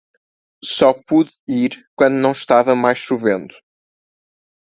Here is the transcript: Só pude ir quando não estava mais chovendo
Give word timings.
Só 0.65 0.95
pude 0.95 1.31
ir 1.47 1.87
quando 1.95 2.15
não 2.15 2.31
estava 2.31 2.75
mais 2.75 2.97
chovendo 2.97 3.53